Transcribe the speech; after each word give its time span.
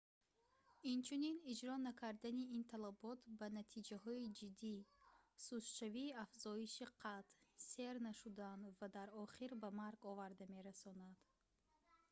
инчунин 0.93 1.37
иҷро 1.51 1.75
накардани 1.87 2.43
ин 2.57 2.63
талабот 2.73 3.19
ба 3.39 3.47
натиҷаҳои 3.59 4.31
ҷиддӣ 4.39 4.75
сустшавии 5.45 6.15
афзоиши 6.25 6.85
қад 7.01 7.25
сер 7.71 7.95
нашудан 8.07 8.59
ва 8.79 8.87
дар 8.95 9.07
охир 9.23 9.51
ба 9.61 9.69
марг 9.81 10.01
оварда 10.11 10.45
мерасонад 10.55 11.17